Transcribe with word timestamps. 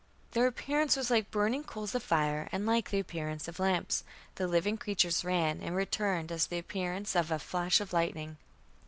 Their 0.31 0.47
appearance 0.47 0.95
was 0.95 1.11
like 1.11 1.29
burning 1.29 1.63
coals 1.63 1.93
of 1.93 2.01
fire 2.01 2.49
and 2.51 2.65
like 2.65 2.89
the 2.89 2.97
appearance 2.97 3.47
of 3.47 3.59
lamps.... 3.59 4.03
The 4.33 4.47
living 4.47 4.75
creatures 4.75 5.23
ran 5.23 5.61
and 5.61 5.75
returned 5.75 6.31
as 6.31 6.47
the 6.47 6.57
appearance 6.57 7.15
of 7.15 7.29
a 7.29 7.37
flash 7.37 7.79
of 7.79 7.93
lightning." 7.93 8.37